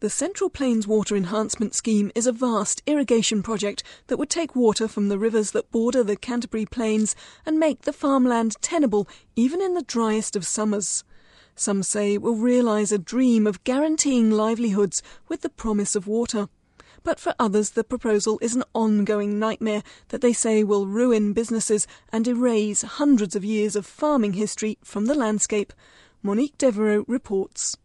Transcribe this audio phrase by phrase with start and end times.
[0.00, 4.88] The Central Plains Water Enhancement Scheme is a vast irrigation project that would take water
[4.88, 9.72] from the rivers that border the Canterbury Plains and make the farmland tenable even in
[9.72, 11.02] the driest of summers.
[11.54, 16.50] Some say will realise a dream of guaranteeing livelihoods with the promise of water.
[17.02, 21.86] But for others, the proposal is an ongoing nightmare that they say will ruin businesses
[22.12, 25.72] and erase hundreds of years of farming history from the landscape.
[26.22, 27.78] Monique Devereux reports.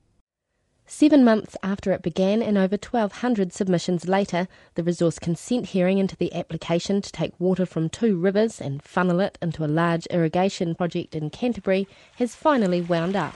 [0.93, 6.17] Seven months after it began and over 1,200 submissions later, the resource consent hearing into
[6.17, 10.75] the application to take water from two rivers and funnel it into a large irrigation
[10.75, 13.33] project in Canterbury has finally wound up.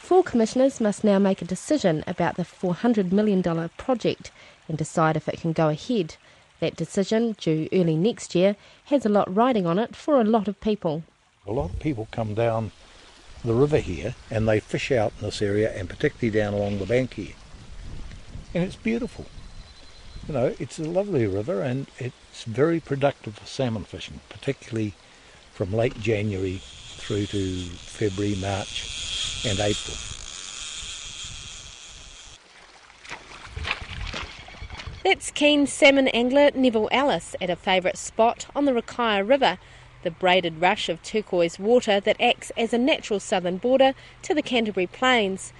[0.00, 3.42] Four commissioners must now make a decision about the $400 million
[3.78, 4.32] project
[4.68, 6.16] and decide if it can go ahead.
[6.58, 8.56] That decision, due early next year,
[8.86, 11.04] has a lot riding on it for a lot of people.
[11.46, 12.72] A lot of people come down
[13.44, 16.86] the river here and they fish out in this area and particularly down along the
[16.86, 17.34] bank here.
[18.54, 19.26] And it's beautiful.
[20.26, 24.94] You know, it's a lovely river and it's very productive for salmon fishing, particularly
[25.52, 26.60] from late January
[26.96, 29.96] through to February, March and April.
[35.04, 39.58] That's keen salmon angler Neville Ellis at a favourite spot on the Rakaia River
[40.04, 44.42] the braided rush of turquoise water that acts as a natural southern border to the
[44.42, 45.52] Canterbury Plains.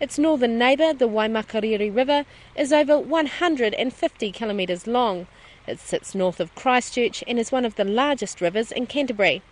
[0.00, 2.24] Its northern neighbour, the Waimakariri River,
[2.56, 5.26] is over 150 kilometres long.
[5.66, 9.42] It sits north of Christchurch and is one of the largest rivers in Canterbury.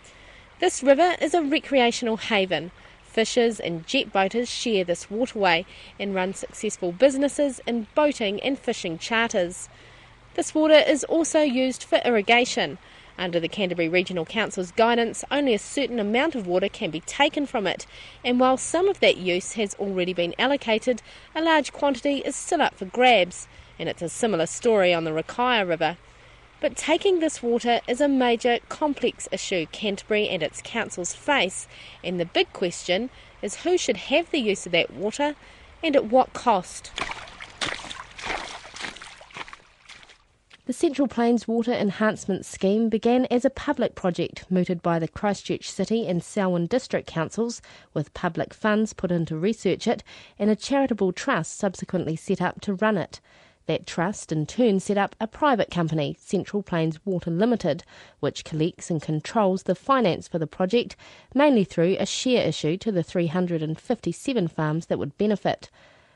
[0.59, 2.71] This river is a recreational haven.
[3.03, 5.65] Fishers and jet boaters share this waterway
[5.99, 9.69] and run successful businesses in boating and fishing charters.
[10.33, 12.77] This water is also used for irrigation.
[13.19, 17.45] Under the Canterbury Regional Council's guidance, only a certain amount of water can be taken
[17.45, 17.85] from it,
[18.23, 21.01] and while some of that use has already been allocated,
[21.35, 25.11] a large quantity is still up for grabs, and it's a similar story on the
[25.11, 25.97] Rakaia River.
[26.61, 31.67] But taking this water is a major, complex issue Canterbury and its councils face,
[32.01, 33.09] and the big question
[33.41, 35.35] is who should have the use of that water
[35.83, 36.91] and at what cost.
[40.69, 45.67] The Central Plains Water Enhancement Scheme began as a public project mooted by the Christchurch
[45.67, 47.59] City and Selwyn District Councils,
[47.95, 50.03] with public funds put in to research it
[50.37, 53.19] and a charitable trust subsequently set up to run it.
[53.65, 57.83] That trust in turn set up a private company, Central Plains Water Limited,
[58.19, 60.95] which collects and controls the finance for the project,
[61.33, 65.71] mainly through a share issue to the 357 farms that would benefit.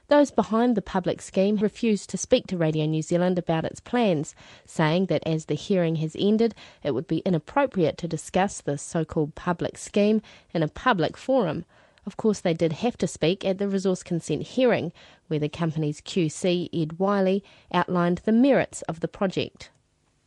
[0.09, 4.35] Those behind the public scheme refused to speak to Radio New Zealand about its plans,
[4.65, 6.53] saying that as the hearing has ended,
[6.83, 10.21] it would be inappropriate to discuss the so called public scheme
[10.53, 11.65] in a public forum.
[12.05, 14.91] Of course, they did have to speak at the resource consent hearing,
[15.27, 17.41] where the company's QC, Ed Wiley,
[17.73, 19.69] outlined the merits of the project.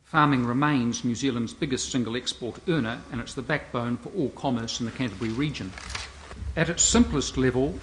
[0.03, 4.79] Farming remains New Zealand's biggest single export earner, and it's the backbone for all commerce
[4.79, 5.71] in the Canterbury region.
[6.55, 7.75] At its simplest level,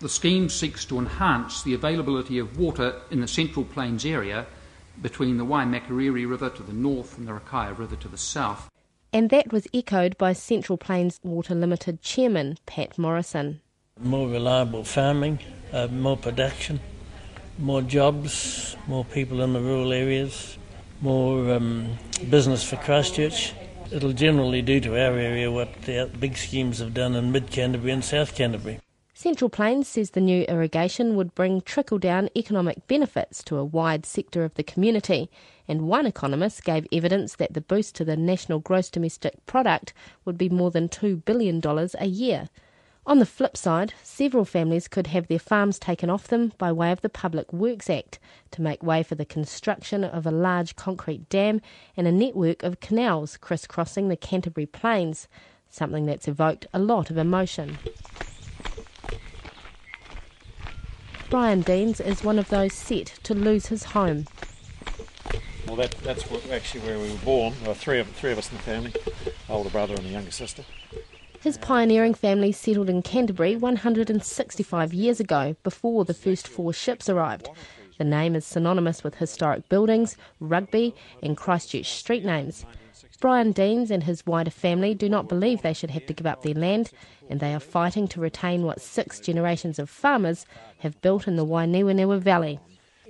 [0.00, 4.46] the scheme seeks to enhance the availability of water in the Central Plains area
[5.02, 8.68] between the Waimakariri River to the north and the Rakaia River to the south.
[9.12, 13.60] And that was echoed by Central Plains Water Limited Chairman Pat Morrison.
[14.00, 15.40] More reliable farming,
[15.72, 16.78] uh, more production,
[17.58, 20.58] more jobs, more people in the rural areas,
[21.00, 21.98] more um,
[22.30, 23.52] business for Christchurch.
[23.90, 27.92] It'll generally do to our area what the big schemes have done in mid Canterbury
[27.92, 28.78] and South Canterbury.
[29.18, 34.06] Central Plains says the new irrigation would bring trickle down economic benefits to a wide
[34.06, 35.28] sector of the community,
[35.66, 39.92] and one economist gave evidence that the boost to the national gross domestic product
[40.24, 41.60] would be more than $2 billion
[41.98, 42.48] a year.
[43.06, 46.92] On the flip side, several families could have their farms taken off them by way
[46.92, 48.20] of the Public Works Act
[48.52, 51.60] to make way for the construction of a large concrete dam
[51.96, 55.26] and a network of canals crisscrossing the Canterbury Plains,
[55.68, 57.78] something that's evoked a lot of emotion.
[61.30, 64.24] Brian Deans is one of those set to lose his home.
[65.66, 67.54] Well, that, that's actually where we were born.
[67.60, 68.94] There were three of, three of us in the family
[69.50, 70.64] older brother and a younger sister.
[71.40, 77.48] His pioneering family settled in Canterbury 165 years ago, before the first four ships arrived.
[77.98, 82.64] The name is synonymous with historic buildings, rugby, and Christchurch street names.
[83.20, 86.42] Brian Deans and his wider family do not believe they should have to give up
[86.42, 86.92] their land,
[87.28, 90.46] and they are fighting to retain what six generations of farmers
[90.78, 92.60] have built in the Waianiwaniwa Valley.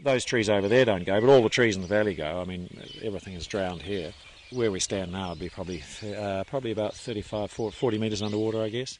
[0.02, 2.40] Those trees over there don't go, but all the trees in the valley go.
[2.40, 2.68] I mean,
[3.02, 4.12] everything is drowned here.
[4.50, 5.82] Where we stand now would be probably
[6.16, 8.98] uh, probably about 35, 40 metres underwater, I guess.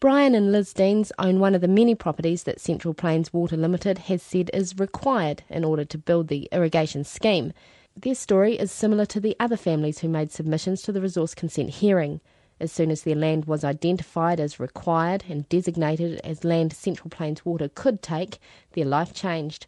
[0.00, 3.98] Brian and Liz Deans own one of the many properties that Central Plains Water Limited
[3.98, 7.52] has said is required in order to build the irrigation scheme.
[7.98, 11.70] Their story is similar to the other families who made submissions to the resource consent
[11.70, 12.20] hearing.
[12.60, 17.46] As soon as their land was identified as required and designated as land Central Plains
[17.46, 18.38] Water could take,
[18.72, 19.66] their life changed.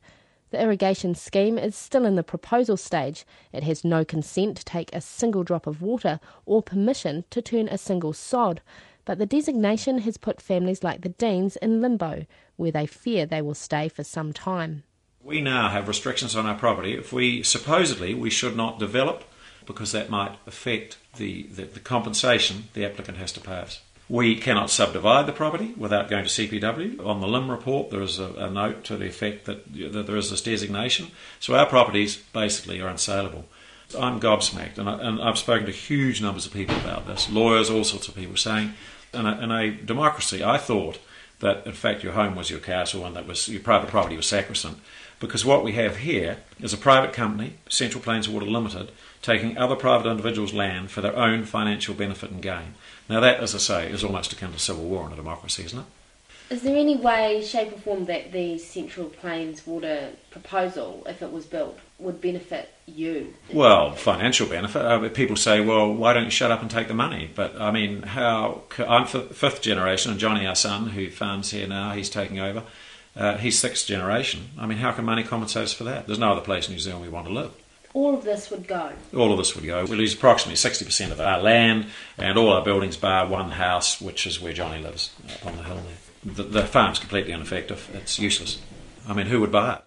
[0.50, 3.24] The irrigation scheme is still in the proposal stage.
[3.50, 7.66] It has no consent to take a single drop of water or permission to turn
[7.68, 8.60] a single sod.
[9.06, 12.26] But the designation has put families like the Deans in limbo,
[12.56, 14.82] where they fear they will stay for some time.
[15.28, 16.94] We now have restrictions on our property.
[16.94, 19.24] If we supposedly we should not develop,
[19.66, 23.82] because that might affect the, the, the compensation the applicant has to pay us.
[24.08, 27.04] We cannot subdivide the property without going to CPW.
[27.04, 30.16] On the LIM report, there is a, a note to the effect that, that there
[30.16, 31.08] is this designation.
[31.40, 33.44] So our properties basically are unsaleable.
[33.98, 37.68] I'm gobsmacked, and, I, and I've spoken to huge numbers of people about this, lawyers,
[37.68, 38.72] all sorts of people saying,
[39.12, 40.98] in a, in a democracy, I thought
[41.40, 44.26] that in fact your home was your castle and that was your private property was
[44.26, 44.80] sacrosanct.
[45.20, 49.74] Because what we have here is a private company, Central Plains Water Limited, taking other
[49.74, 52.74] private individuals' land for their own financial benefit and gain.
[53.08, 55.78] Now, that, as I say, is almost akin to civil war in a democracy, isn't
[55.78, 55.86] it?
[56.50, 61.30] Is there any way, shape, or form that the Central Plains water proposal, if it
[61.30, 63.34] was built, would benefit you?
[63.52, 64.80] Well, financial benefit.
[64.80, 67.30] Uh, people say, well, why don't you shut up and take the money?
[67.34, 68.62] But I mean, how?
[68.78, 72.62] I'm fifth generation, and Johnny, our son, who farms here now, he's taking over.
[73.18, 74.50] Uh, he's sixth generation.
[74.56, 76.06] I mean, how can money compensate us for that?
[76.06, 77.52] There's no other place in New Zealand we want to live.
[77.92, 78.92] All of this would go.
[79.16, 79.84] All of this would go.
[79.84, 81.86] We lose approximately 60% of our land
[82.16, 85.64] and all our buildings, bar one house, which is where Johnny lives, up on the
[85.64, 86.34] hill there.
[86.34, 87.90] The, the farm's completely ineffective.
[87.94, 88.60] It's useless.
[89.08, 89.84] I mean, who would buy it?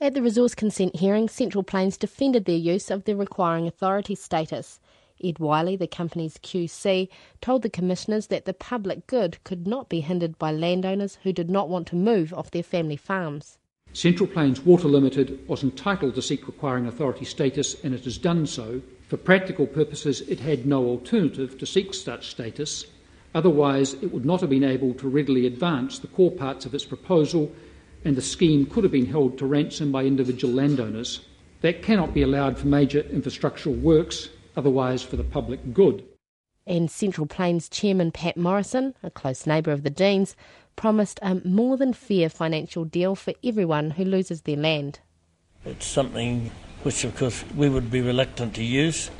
[0.00, 4.78] At the resource consent hearing, Central Plains defended their use of the requiring authority status.
[5.22, 7.08] Ed Wiley, the company's QC,
[7.40, 11.50] told the commissioners that the public good could not be hindered by landowners who did
[11.50, 13.58] not want to move off their family farms.
[13.92, 18.46] Central Plains Water Limited was entitled to seek requiring authority status and it has done
[18.46, 18.80] so.
[19.08, 22.86] For practical purposes, it had no alternative to seek such status.
[23.34, 26.84] Otherwise, it would not have been able to readily advance the core parts of its
[26.84, 27.52] proposal,
[28.04, 31.20] and the scheme could have been held to ransom by individual landowners.
[31.60, 36.04] That cannot be allowed for major infrastructural works, otherwise, for the public good.
[36.66, 40.36] And Central Plains Chairman Pat Morrison, a close neighbour of the Deans,
[40.76, 45.00] promised a more than fair financial deal for everyone who loses their land.
[45.64, 46.50] It's something
[46.82, 49.10] which, of course, we would be reluctant to use.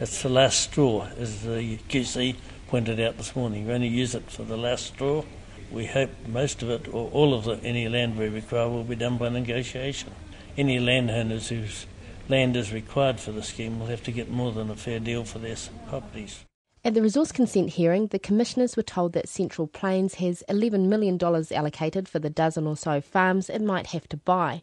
[0.00, 2.36] It's the last straw, as the QC
[2.66, 3.66] pointed out this morning.
[3.66, 5.24] We only use it for the last straw.
[5.70, 8.96] We hope most of it, or all of the, any land we require, will be
[8.96, 10.12] done by negotiation.
[10.56, 11.86] Any landowners whose
[12.28, 15.24] land is required for the scheme will have to get more than a fair deal
[15.24, 15.56] for their
[15.88, 16.44] properties.
[16.84, 21.16] At the resource consent hearing, the commissioners were told that Central Plains has $11 million
[21.22, 24.62] allocated for the dozen or so farms it might have to buy.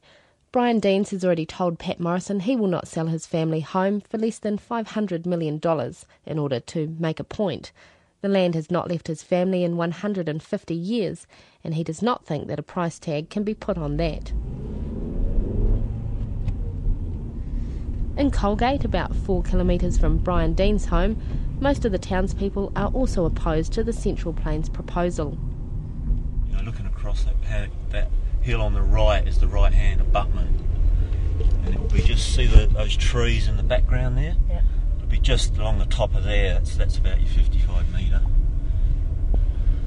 [0.52, 4.18] Brian Deans has already told Pat Morrison he will not sell his family home for
[4.18, 5.62] less than $500 million
[6.26, 7.72] in order to make a point.
[8.22, 11.26] The land has not left his family in 150 years,
[11.64, 14.34] and he does not think that a price tag can be put on that.
[18.20, 21.22] In Colgate, about four kilometres from Brian Dean's home,
[21.62, 25.38] most of the townspeople are also opposed to the Central Plains proposal.
[26.50, 28.12] You know, looking across that paddock, that
[28.42, 30.60] hill on the right is the right hand abutment.
[31.64, 34.36] And it will be just see the, those trees in the background there?
[34.50, 34.64] Yeah.
[34.98, 38.22] It'll be just along the top of there, that's, that's about your 55 metre.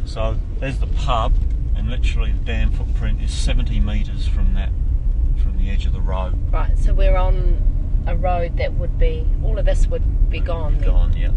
[0.07, 1.35] So there's the pub,
[1.77, 4.71] and literally the dam footprint is 70 metres from that,
[5.43, 6.51] from the edge of the road.
[6.51, 10.79] Right, so we're on a road that would be, all of this would be gone.
[10.79, 11.31] Gone, yeah.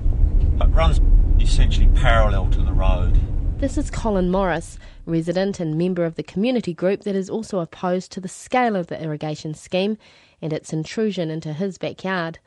[0.64, 1.00] It runs
[1.40, 3.20] essentially parallel to the road.
[3.60, 8.12] This is Colin Morris, resident and member of the community group that is also opposed
[8.12, 9.98] to the scale of the irrigation scheme
[10.42, 12.40] and its intrusion into his backyard.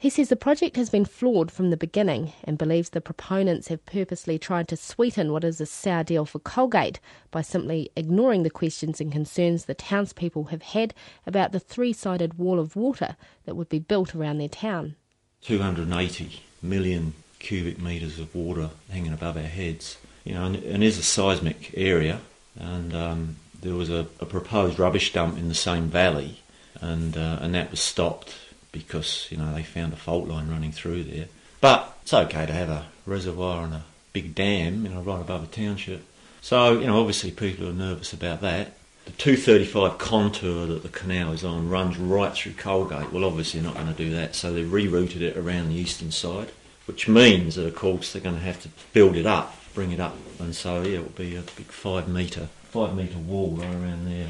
[0.00, 3.84] He says the project has been flawed from the beginning and believes the proponents have
[3.84, 8.48] purposely tried to sweeten what is a sour deal for Colgate by simply ignoring the
[8.48, 10.94] questions and concerns the townspeople have had
[11.26, 13.14] about the three sided wall of water
[13.44, 14.96] that would be built around their town.
[15.42, 19.98] 280 million cubic metres of water hanging above our heads.
[20.24, 22.22] You know, and, and there's a seismic area,
[22.58, 26.40] and um, there was a, a, proposed rubbish dump in the same valley,
[26.80, 28.34] and uh, and that was stopped
[28.72, 31.26] because you know they found a fault line running through there.
[31.60, 35.44] But it's okay to have a reservoir and a big dam, you know, right above
[35.44, 36.02] a township.
[36.40, 38.74] So you know, obviously people are nervous about that.
[39.04, 43.12] The 235 contour that the canal is on runs right through Colgate.
[43.12, 46.10] Well, obviously they're not going to do that, so they've rerouted it around the eastern
[46.10, 46.50] side,
[46.86, 50.00] which means that of course they're going to have to build it up bring it
[50.00, 50.16] up.
[50.38, 54.06] And so yeah, it will be a big five metre five metre wall right around
[54.06, 54.28] there.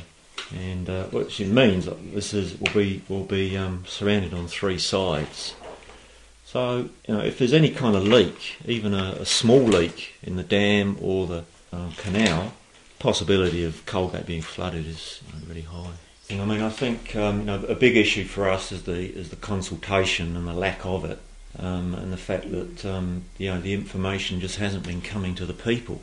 [0.57, 4.78] And uh, which means that this is will be will be um, surrounded on three
[4.78, 5.54] sides.
[6.45, 10.37] So you know if there's any kind of leak, even a, a small leak in
[10.37, 12.52] the dam or the uh, canal,
[12.99, 15.95] possibility of Colgate being flooded is you know, really high.
[16.38, 19.30] I mean, I think um, you know, a big issue for us is the is
[19.30, 21.19] the consultation and the lack of it,
[21.59, 25.47] um, and the fact that um, you know the information just hasn't been coming to
[25.47, 26.00] the people,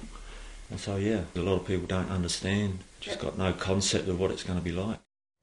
[0.70, 4.32] and so yeah, a lot of people don't understand, just got no concept of what
[4.32, 5.00] it's going to be like.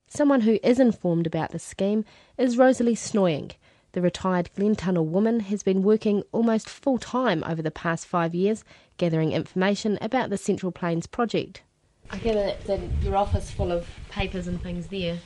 [0.09, 2.05] Someone who is informed about the scheme
[2.39, 3.53] is Rosalie Snoyink.
[3.93, 8.65] The retired Glentunnel woman has been working almost full time over the past five years,
[8.97, 11.63] gathering information about the Central Plains project.
[12.11, 15.19] I gather that your office full of papers and things there.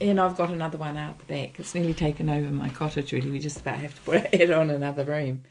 [0.00, 1.60] And I've got another one out the back.
[1.60, 3.30] It's nearly taken over my cottage, really.
[3.30, 5.44] We just about have to put it on another room.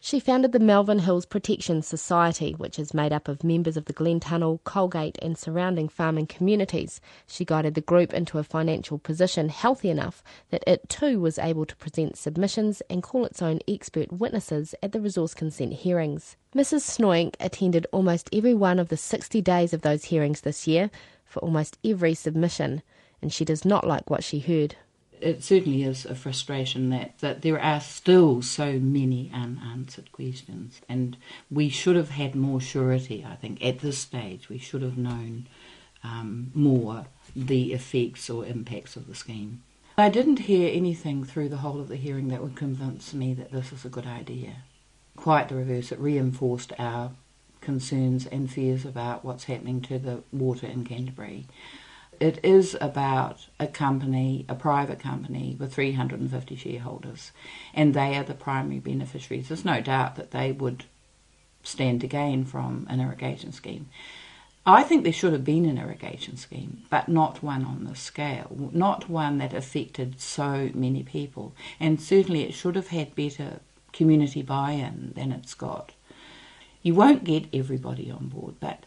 [0.00, 3.92] She founded the Malvern Hills Protection Society, which is made up of members of the
[3.92, 7.00] Glentunnel, Colgate, and surrounding farming communities.
[7.26, 11.66] She guided the group into a financial position healthy enough that it too was able
[11.66, 16.36] to present submissions and call its own expert witnesses at the resource consent hearings.
[16.54, 16.82] Mrs.
[16.82, 20.92] Snoyink attended almost every one of the 60 days of those hearings this year
[21.24, 22.82] for almost every submission,
[23.20, 24.76] and she does not like what she heard
[25.20, 30.80] it certainly is a frustration that, that there are still so many unanswered questions.
[30.88, 31.16] And
[31.50, 34.48] we should have had more surety, I think, at this stage.
[34.48, 35.46] We should have known
[36.04, 39.62] um, more the effects or impacts of the scheme.
[39.96, 43.50] I didn't hear anything through the whole of the hearing that would convince me that
[43.50, 44.62] this is a good idea.
[45.16, 47.10] Quite the reverse, it reinforced our
[47.60, 51.46] concerns and fears about what's happening to the water in Canterbury
[52.20, 57.32] it is about a company, a private company with 350 shareholders,
[57.74, 59.48] and they are the primary beneficiaries.
[59.48, 60.84] There's no doubt that they would
[61.62, 63.88] stand to gain from an irrigation scheme.
[64.66, 68.70] I think there should have been an irrigation scheme, but not one on this scale,
[68.72, 73.60] not one that affected so many people, and certainly it should have had better
[73.92, 75.92] community buy in than it's got.
[76.82, 78.84] You won't get everybody on board, but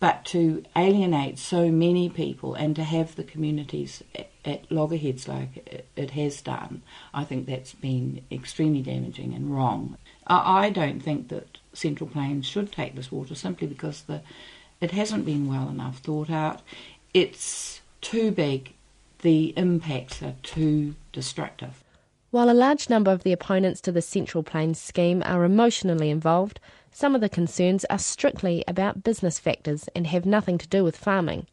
[0.00, 5.56] but to alienate so many people and to have the communities at, at loggerheads like
[5.66, 6.82] it, it, has done,
[7.12, 9.96] I think that's been extremely damaging and wrong.
[10.26, 14.20] I, I don't think that Central Plains should take this water simply because the
[14.80, 16.60] it hasn't been well enough thought out.
[17.14, 18.74] It's too big.
[19.22, 21.82] The impacts are too destructive.
[22.30, 26.60] While a large number of the opponents to the Central Plains scheme are emotionally involved,
[26.96, 30.96] some of the concerns are strictly about business factors and have nothing to do with
[30.96, 31.44] farming.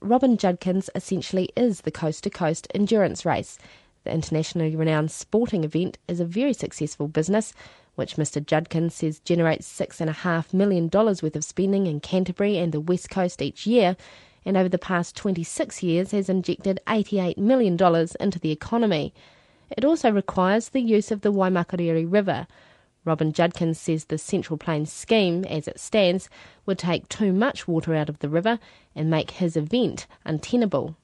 [0.00, 3.58] Robin Judkins essentially is the coast to coast endurance race.
[4.04, 7.54] The internationally renowned sporting event is a very successful business,
[7.94, 8.44] which Mr.
[8.44, 13.66] Judkins says generates $6.5 million worth of spending in Canterbury and the West Coast each
[13.66, 13.96] year,
[14.44, 17.78] and over the past 26 years has injected $88 million
[18.20, 19.14] into the economy.
[19.70, 22.46] It also requires the use of the Waimakariri River,
[23.04, 26.28] Robin Judkins says the Central Plains scheme, as it stands,
[26.66, 28.58] would take too much water out of the river
[28.94, 30.96] and make his event untenable.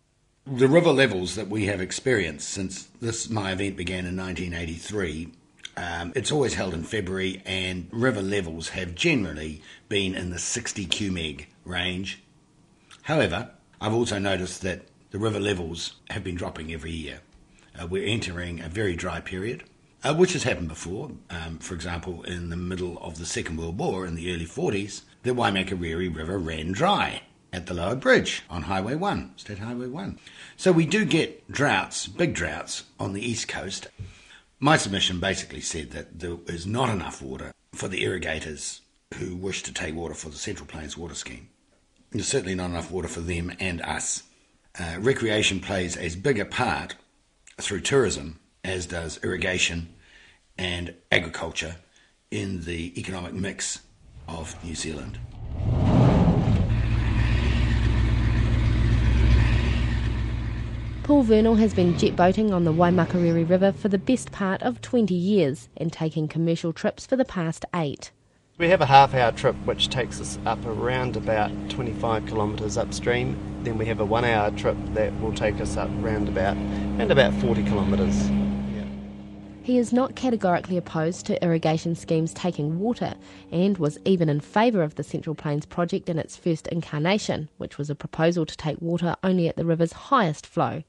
[0.46, 5.32] The river levels that we have experienced since this my event began in 1983
[5.76, 10.86] um, it's always held in February, and river levels have generally been in the 60
[10.86, 12.22] cumec range.
[13.02, 17.20] However, I've also noticed that the river levels have been dropping every year.
[17.80, 19.64] Uh, we're entering a very dry period
[20.02, 21.10] uh, which has happened before.
[21.28, 25.02] Um, for example, in the middle of the Second World War in the early 40s,
[25.22, 30.18] the Waimakariri River ran dry at the lower bridge on Highway 1, State Highway 1.
[30.56, 33.88] So we do get droughts, big droughts, on the east coast.
[34.58, 38.82] My submission basically said that there is not enough water for the irrigators
[39.14, 41.48] who wish to take water for the Central Plains Water Scheme.
[42.10, 44.24] There's certainly not enough water for them and us.
[44.78, 46.94] Uh, recreation plays as big a part
[47.58, 49.88] through tourism as does irrigation
[50.58, 51.76] and agriculture
[52.30, 53.80] in the economic mix
[54.28, 55.18] of New Zealand.
[61.10, 64.80] Paul Vernal has been jet boating on the Waimakariri River for the best part of
[64.80, 68.12] 20 years and taking commercial trips for the past eight.
[68.58, 73.36] We have a half hour trip which takes us up around about 25 kilometres upstream.
[73.64, 77.10] Then we have a one hour trip that will take us up around about, around
[77.10, 78.30] about 40 kilometres.
[79.70, 83.14] He is not categorically opposed to irrigation schemes taking water
[83.52, 87.78] and was even in favour of the Central Plains project in its first incarnation, which
[87.78, 90.82] was a proposal to take water only at the river's highest flow.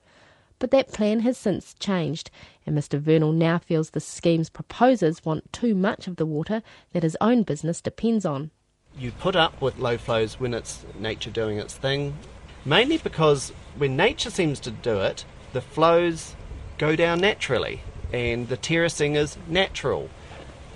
[0.57, 2.31] But that plan has since changed,
[2.65, 3.00] and Mr.
[3.00, 7.43] Vernal now feels the scheme's proposers want too much of the water that his own
[7.43, 8.50] business depends on.
[8.97, 12.17] You put up with low flows when it's nature doing its thing,
[12.65, 15.23] mainly because when nature seems to do it,
[15.53, 16.35] the flows
[16.79, 20.10] go down naturally and the terracing is natural.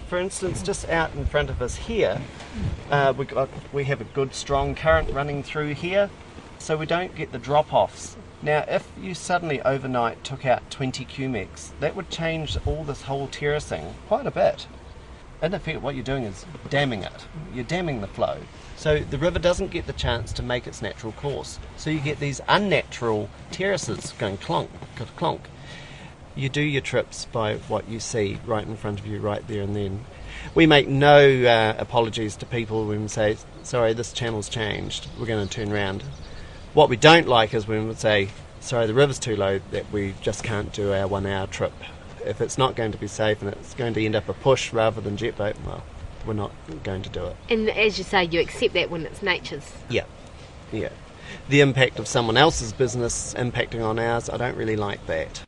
[0.07, 2.21] For instance, just out in front of us here,
[2.91, 6.09] uh, we, got, we have a good strong current running through here,
[6.59, 8.15] so we don't get the drop offs.
[8.41, 13.27] Now, if you suddenly overnight took out 20 cumecs, that would change all this whole
[13.27, 14.67] terracing quite a bit.
[15.41, 17.25] In effect, what you're doing is damming it.
[17.53, 18.37] You're damming the flow.
[18.77, 21.59] So the river doesn't get the chance to make its natural course.
[21.77, 25.39] So you get these unnatural terraces going clonk, clonk, clonk.
[26.35, 29.61] You do your trips by what you see right in front of you, right there
[29.61, 30.03] and then.
[30.53, 35.27] We make no uh, apologies to people when we say, sorry, this channel's changed, we're
[35.27, 36.03] going to turn around.
[36.73, 40.13] What we don't like is when we say, sorry, the river's too low that we
[40.21, 41.73] just can't do our one hour trip.
[42.25, 44.73] If it's not going to be safe and it's going to end up a push
[44.73, 45.83] rather than jet boat, well,
[46.25, 46.51] we're not
[46.83, 47.35] going to do it.
[47.49, 49.71] And as you say, you accept that when it's nature's.
[49.89, 50.05] Yeah,
[50.71, 50.89] yeah.
[51.47, 55.43] The impact of someone else's business impacting on ours, I don't really like that.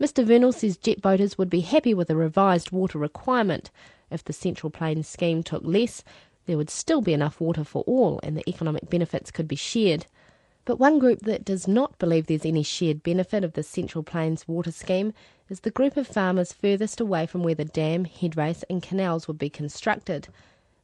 [0.00, 0.24] Mr.
[0.24, 3.70] Vernal says jet boaters would be happy with a revised water requirement.
[4.10, 6.04] If the Central Plains scheme took less,
[6.46, 10.06] there would still be enough water for all and the economic benefits could be shared.
[10.64, 14.46] But one group that does not believe there's any shared benefit of the Central Plains
[14.46, 15.14] water scheme
[15.48, 19.38] is the group of farmers furthest away from where the dam, headrace, and canals would
[19.38, 20.28] be constructed.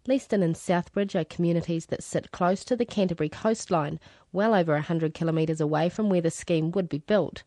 [0.09, 4.01] Leeston and Southbridge are communities that sit close to the Canterbury coastline,
[4.33, 7.45] well over 100 kilometres away from where the scheme would be built.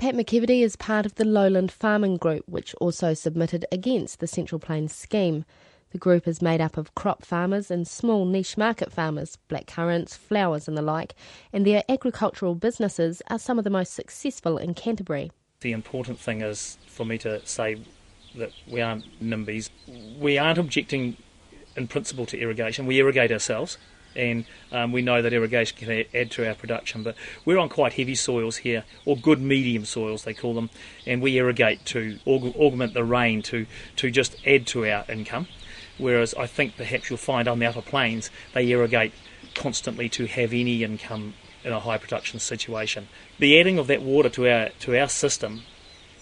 [0.00, 4.58] Pat McEvedy is part of the Lowland Farming Group, which also submitted against the Central
[4.58, 5.44] Plains scheme.
[5.90, 10.16] The group is made up of crop farmers and small niche market farmers, black currants,
[10.16, 11.14] flowers, and the like,
[11.52, 15.32] and their agricultural businesses are some of the most successful in Canterbury.
[15.60, 17.82] The important thing is for me to say
[18.36, 19.68] that we aren't NIMBYs.
[20.18, 21.18] We aren't objecting
[21.76, 22.86] in principle to irrigation.
[22.86, 23.76] We irrigate ourselves
[24.16, 27.02] and um, we know that irrigation can add to our production.
[27.02, 30.70] But we're on quite heavy soils here, or good medium soils they call them,
[31.06, 35.46] and we irrigate to aug- augment the rain to to just add to our income.
[35.98, 39.12] Whereas I think perhaps you'll find on the upper plains they irrigate
[39.54, 43.08] constantly to have any income in a high production situation.
[43.38, 45.62] The adding of that water to our to our system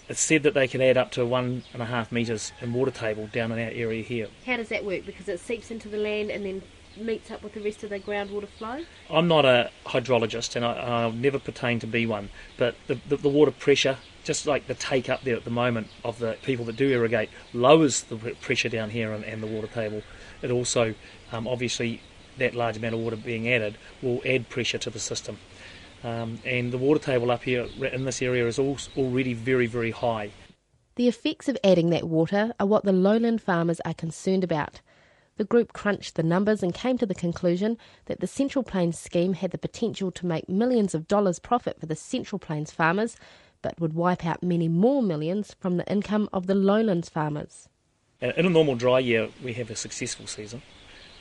[0.09, 2.89] it's said that they can add up to one and a half metres in water
[2.89, 4.27] table down in our area here.
[4.43, 5.05] How does that work?
[5.05, 6.63] Because it seeps into the land and then
[6.97, 8.83] meets up with the rest of the groundwater flow?
[9.09, 13.17] I'm not a hydrologist and I, will never pertain to be one, but the, the,
[13.17, 16.65] the, water pressure, just like the take up there at the moment of the people
[16.65, 20.01] that do irrigate, lowers the pressure down here and, and the water table.
[20.41, 20.95] It also,
[21.31, 22.01] um, obviously,
[22.37, 25.37] that large amount of water being added will add pressure to the system.
[26.03, 30.31] Um, and the water table up here in this area is already very, very high.
[30.95, 34.81] The effects of adding that water are what the lowland farmers are concerned about.
[35.39, 39.31] The group crunched the numbers and came to the conclusion that the Central Plains scheme
[39.31, 43.15] had the potential to make millions of dollars profit for the Central Plains farmers,
[43.61, 47.69] but would wipe out many more millions from the income of the lowlands farmers.
[48.21, 50.61] Uh, in a normal dry year, we have a successful season.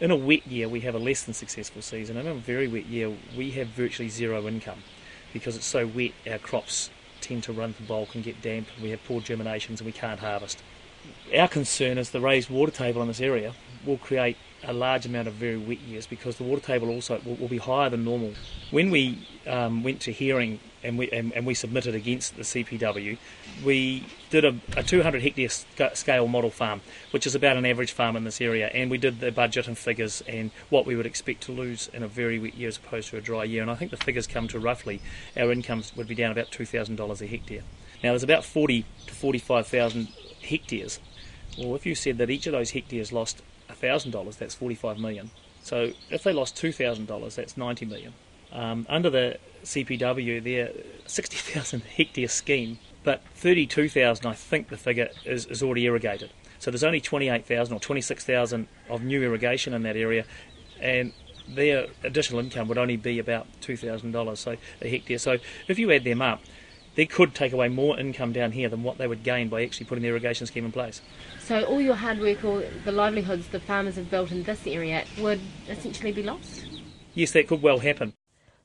[0.01, 2.17] In a wet year, we have a less than successful season.
[2.17, 4.83] And in a very wet year, we have virtually zero income
[5.33, 8.91] because it's so wet, our crops tend to run to bulk and get damp, we
[8.91, 10.61] have poor germinations and we can't harvest.
[11.37, 15.29] Our concern is the raised water table in this area will create a large amount
[15.29, 18.35] of very wet years because the water table also will, will be higher than normal.
[18.71, 23.19] When we um, went to hearing and we and, and, we submitted against the CPW,
[23.65, 26.81] we did a, a 200 hectare sc- scale model farm,
[27.11, 29.77] which is about an average farm in this area, and we did the budget and
[29.77, 33.11] figures and what we would expect to lose in a very wet year as opposed
[33.11, 33.63] to a dry year.
[33.63, 35.01] And I think the figures come to roughly
[35.37, 37.63] our incomes would be down about $2,000 a hectare.
[38.03, 40.09] Now there's about 40 to 45,000
[40.49, 41.01] hectares.
[41.59, 45.31] Well, if you said that each of those hectares lost $1,000, that's 45 million.
[45.63, 48.15] So if they lost $2,000, that's 90 million.
[48.53, 50.71] Um, under the CPW, their
[51.07, 56.31] 60,000 hectare scheme, but 32,000, I think the figure, is, is already irrigated.
[56.59, 60.25] So there's only 28,000 or 26,000 of new irrigation in that area,
[60.81, 61.13] and
[61.47, 65.19] their additional income would only be about $2,000 so a hectare.
[65.19, 66.41] So if you add them up,
[66.99, 69.87] they could take away more income down here than what they would gain by actually
[69.87, 71.01] putting the irrigation scheme in place.
[71.39, 75.05] So all your hard work or the livelihoods the farmers have built in this area
[75.21, 76.67] would essentially be lost?
[77.15, 78.15] Yes, that could well happen.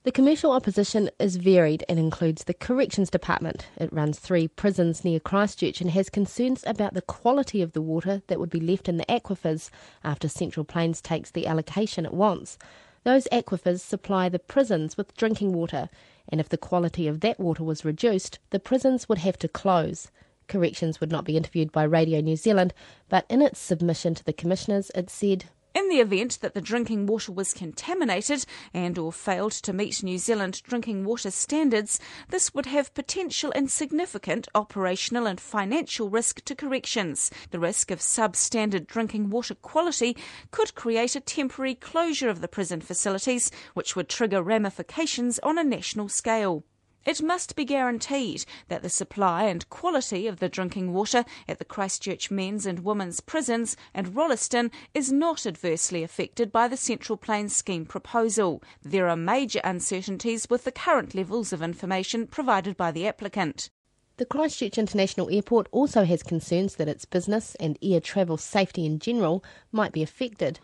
[0.02, 3.68] The commercial opposition is varied and includes the Corrections Department.
[3.78, 8.24] It runs three prisons near Christchurch and has concerns about the quality of the water
[8.26, 9.70] that would be left in the aquifers
[10.04, 12.58] after Central Plains takes the allocation it wants.
[13.04, 15.90] Those aquifers supply the prisons with drinking water,
[16.30, 20.10] and if the quality of that water was reduced, the prisons would have to close.
[20.48, 22.74] Corrections would not be interviewed by Radio New Zealand,
[23.10, 27.06] but in its submission to the commissioners, it said in the event that the drinking
[27.08, 32.66] water was contaminated and or failed to meet New Zealand drinking water standards, this would
[32.68, 37.32] have potential and significant operational and financial risk to corrections.
[37.52, 40.16] The risk of substandard drinking water quality
[40.52, 45.64] could create a temporary closure of the prison facilities, which would trigger ramifications on a
[45.64, 46.64] national scale.
[47.06, 51.66] It must be guaranteed that the supply and quality of the drinking water at the
[51.66, 57.54] Christchurch men's and women's prisons and Rolleston is not adversely affected by the Central Plains
[57.54, 58.64] scheme proposal.
[58.82, 63.70] There are major uncertainties with the current levels of information provided by the applicant.
[64.16, 69.00] The Christchurch International Airport also has concerns that its business and air travel safety in
[69.00, 70.60] general might be affected.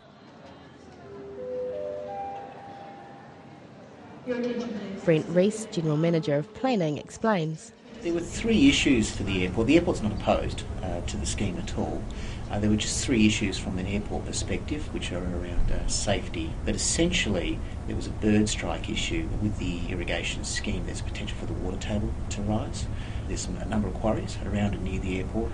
[5.06, 7.72] Brent Rees, General Manager of Planning, explains.
[8.04, 9.66] There were three issues for the airport.
[9.66, 12.04] The airport's not opposed uh, to the scheme at all.
[12.52, 16.52] Uh, there were just three issues from an airport perspective, which are around uh, safety.
[16.64, 20.86] But essentially, there was a bird strike issue with the irrigation scheme.
[20.86, 22.86] There's potential for the water table to rise.
[23.28, 25.52] There's some, a number of quarries around and near the airport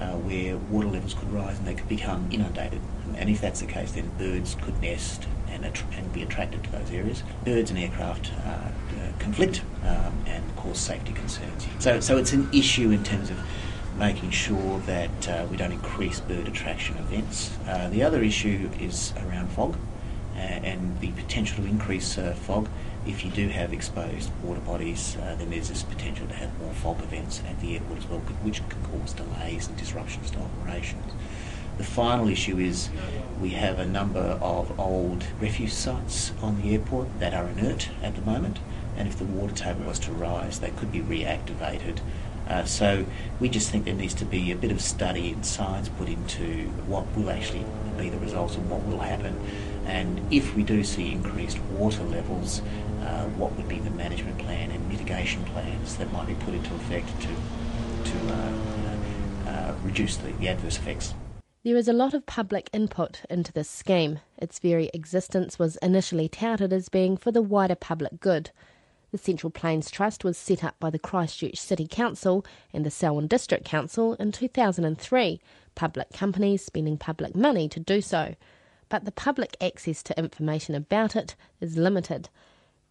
[0.00, 2.80] uh, where water levels could rise and they could become inundated.
[3.16, 6.90] And if that's the case, then birds could nest and, and be attracted to those
[6.90, 7.22] areas.
[7.44, 8.70] Birds and aircraft uh, uh,
[9.18, 11.66] conflict um, and cause safety concerns.
[11.78, 13.38] So, so it's an issue in terms of
[13.98, 17.56] making sure that uh, we don't increase bird attraction events.
[17.66, 19.76] Uh, the other issue is around fog
[20.34, 22.68] uh, and the potential to increase uh, fog.
[23.06, 27.02] If you do have exposed water bodies, then there's this potential to have more fog
[27.02, 31.12] events at the airport as well, which can cause delays and disruptions to operations.
[31.76, 32.88] The final issue is
[33.40, 38.14] we have a number of old refuse sites on the airport that are inert at
[38.14, 38.60] the moment,
[38.96, 41.98] and if the water table was to rise, they could be reactivated.
[42.48, 43.04] Uh, so
[43.40, 46.68] we just think there needs to be a bit of study and science put into
[46.86, 47.64] what will actually
[47.98, 49.36] be the results and what will happen.
[49.86, 52.60] And if we do see increased water levels,
[53.02, 56.72] uh, what would be the management plan and mitigation plans that might be put into
[56.74, 58.52] effect to, to uh,
[59.48, 61.14] uh reduce the, the adverse effects?
[61.64, 64.20] There is a lot of public input into this scheme.
[64.36, 68.50] Its very existence was initially touted as being for the wider public good.
[69.12, 73.28] The Central Plains Trust was set up by the Christchurch City Council and the Selwyn
[73.28, 75.40] District Council in 2003,
[75.74, 78.34] public companies spending public money to do so.
[78.90, 82.28] But the public access to information about it is limited.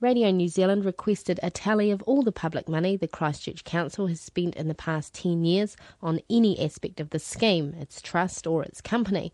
[0.04, 4.20] Radio New Zealand requested a tally of all the public money the Christchurch Council has
[4.20, 8.64] spent in the past 10 years on any aspect of the scheme, its trust or
[8.64, 9.32] its company.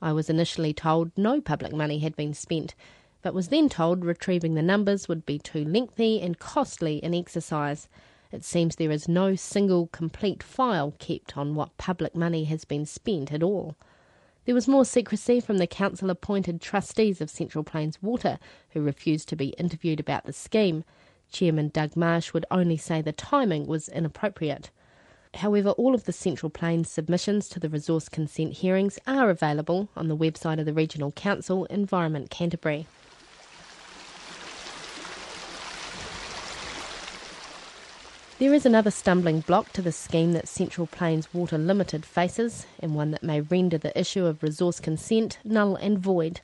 [0.00, 2.76] I was initially told no public money had been spent,
[3.20, 7.88] but was then told retrieving the numbers would be too lengthy and costly an exercise.
[8.30, 12.86] It seems there is no single complete file kept on what public money has been
[12.86, 13.74] spent at all.
[14.44, 19.28] There was more secrecy from the council appointed trustees of Central Plains Water, who refused
[19.28, 20.82] to be interviewed about the scheme.
[21.30, 24.70] Chairman Doug Marsh would only say the timing was inappropriate.
[25.34, 30.08] However, all of the Central Plains submissions to the resource consent hearings are available on
[30.08, 32.86] the website of the Regional Council, Environment Canterbury.
[38.42, 42.92] There is another stumbling block to the scheme that Central Plains Water Limited faces, and
[42.92, 46.40] one that may render the issue of resource consent null and void.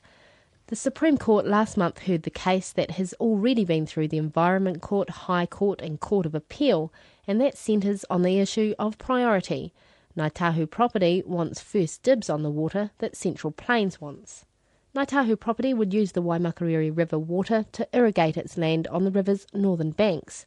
[0.67, 4.81] The Supreme Court last month heard the case that has already been through the Environment
[4.81, 6.89] Court, High Court, and Court of Appeal,
[7.27, 9.73] and that centres on the issue of priority.
[10.15, 14.45] Ngāi Tahu Property wants first dibs on the water that Central Plains wants.
[14.95, 19.11] Ngāi Tahu Property would use the Waimakariri River water to irrigate its land on the
[19.11, 20.45] river's northern banks.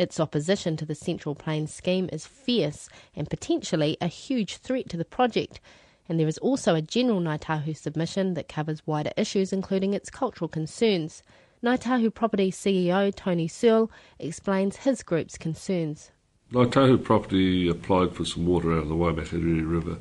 [0.00, 4.96] Its opposition to the Central Plains scheme is fierce and potentially a huge threat to
[4.96, 5.60] the project.
[6.08, 10.08] And there is also a general Ngāi Tahu submission that covers wider issues, including its
[10.08, 11.22] cultural concerns.
[11.62, 16.12] Ngāi Tahu Property CEO Tony Sewell explains his group's concerns.
[16.50, 19.98] Ngāi Tahu Property applied for some water out of the Waimakariri River,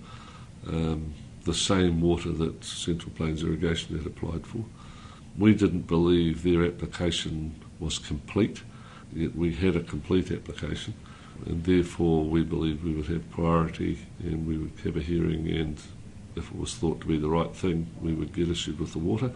[0.66, 4.64] um, the same water that Central Plains Irrigation had applied for.
[5.38, 8.64] We didn't believe their application was complete
[9.14, 10.94] we had a complete application,
[11.46, 15.82] and therefore we believed we would have priority and we would have a hearing, and
[16.36, 19.00] if it was thought to be the right thing, we would get issued with the
[19.00, 19.32] water.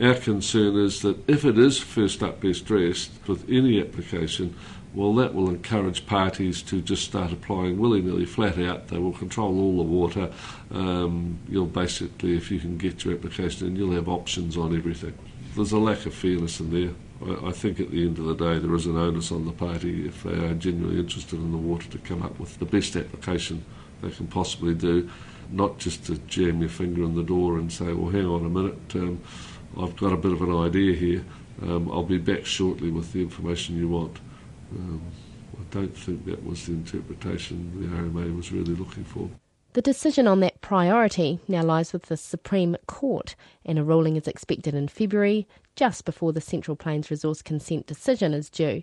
[0.00, 4.54] Our concern is that if it is first up, best dressed with any application,
[4.94, 8.88] well, that will encourage parties to just start applying willy nilly, flat out.
[8.88, 10.30] They will control all the water.
[10.70, 15.14] Um, you'll basically, if you can get your application in, you'll have options on everything.
[15.54, 16.94] there's a lack of fairness in there.
[17.24, 19.52] I, I think at the end of the day, there is an onus on the
[19.52, 22.96] party, if they are genuinely interested in the water, to come up with the best
[22.96, 23.64] application
[24.02, 25.10] they can possibly do,
[25.50, 28.48] not just to jam your finger in the door and say, well, hang on a
[28.48, 29.20] minute, um,
[29.80, 31.24] I've got a bit of an idea here.
[31.62, 34.18] Um, I'll be back shortly with the information you want.
[34.72, 35.02] Um,
[35.54, 39.28] I don't think that was the interpretation the RMA was really looking for.
[39.74, 44.26] The decision on that priority now lies with the Supreme Court, and a ruling is
[44.26, 48.82] expected in February, just before the Central Plains Resource Consent decision is due.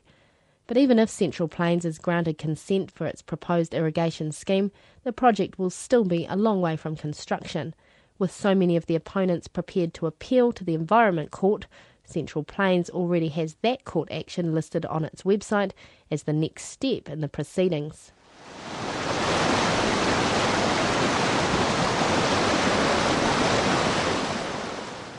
[0.67, 4.71] But even if Central Plains is granted consent for its proposed irrigation scheme,
[5.04, 7.74] the project will still be a long way from construction.
[8.19, 11.65] With so many of the opponents prepared to appeal to the Environment Court,
[12.04, 15.71] Central Plains already has that court action listed on its website
[16.12, 18.12] as the next step in the proceedings.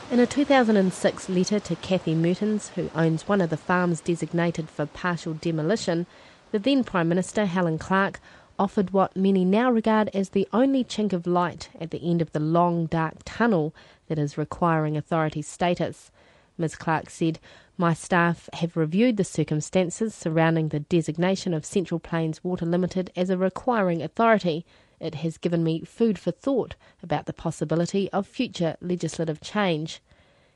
[0.09, 4.85] In a 2006 letter to Kathy Mertens, who owns one of the farms designated for
[4.85, 6.05] partial demolition,
[6.53, 8.21] the then Prime Minister Helen Clark
[8.57, 12.31] offered what many now regard as the only chink of light at the end of
[12.31, 13.75] the long dark tunnel
[14.07, 16.09] that is requiring authority status.
[16.57, 17.37] Ms Clark said,
[17.77, 23.29] My staff have reviewed the circumstances surrounding the designation of Central Plains Water Limited as
[23.29, 24.65] a requiring authority
[24.99, 30.01] it has given me food for thought about the possibility of future legislative change.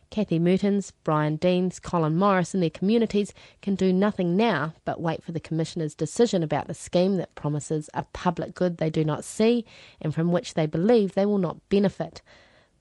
[0.10, 5.24] Kathy Mertens, Brian Deans, Colin Morris, and their communities can do nothing now but wait
[5.24, 9.24] for the Commissioner's decision about the scheme that promises a public good they do not
[9.24, 9.64] see
[10.02, 12.22] and from which they believe they will not benefit.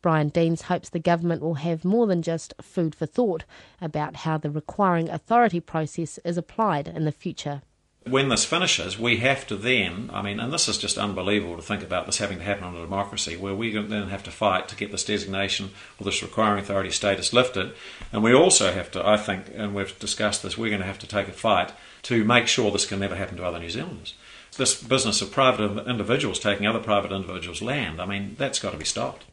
[0.03, 3.45] Brian Deans hopes the government will have more than just food for thought
[3.81, 7.63] about how the requiring authority process is applied in the future
[8.07, 11.63] when this finishes, we have to then, I mean, and this is just unbelievable to
[11.63, 14.69] think about this having to happen in a democracy, where we then have to fight
[14.69, 17.73] to get this designation or this requiring authority status lifted.
[18.11, 20.99] And we also have to, I think, and we've discussed this, we're going to have
[21.01, 21.73] to take a fight
[22.05, 24.15] to make sure this can never happen to other New Zealanders.
[24.57, 28.79] This business of private individuals taking other private individuals' land, I mean, that's got to
[28.79, 29.25] be stopped.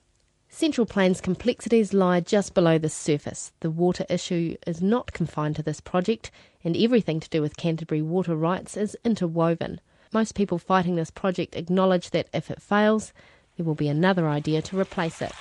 [0.58, 3.52] Central Plains complexities lie just below the surface.
[3.60, 6.32] The water issue is not confined to this project,
[6.63, 9.80] and everything to do with Canterbury water rights is interwoven.
[10.12, 13.13] Most people fighting this project acknowledge that if it fails,
[13.56, 15.32] there will be another idea to replace it.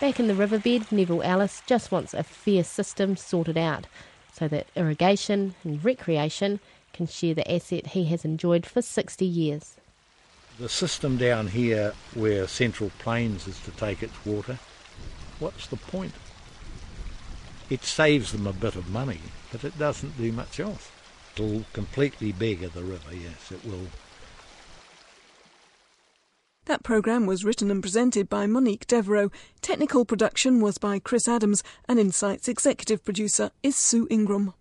[0.00, 3.86] Back in the riverbed, Neville Ellis just wants a fair system sorted out
[4.32, 6.58] so that irrigation and recreation
[6.92, 9.76] can share the asset he has enjoyed for 60 years.
[10.58, 14.58] The system down here where Central Plains is to take its water,
[15.38, 16.12] what's the point?
[17.70, 20.90] It saves them a bit of money, but it doesn't do much else.
[21.34, 23.86] It'll completely beggar the river, yes, it will.
[26.66, 29.32] That programme was written and presented by Monique Devereaux.
[29.62, 34.54] Technical production was by Chris Adams, and Insight's executive producer is Sue Ingram.